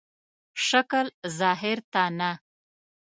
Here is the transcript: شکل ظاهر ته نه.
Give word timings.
شکل 0.67 1.05
ظاهر 1.37 1.77
ته 1.91 2.03
نه. 2.17 2.31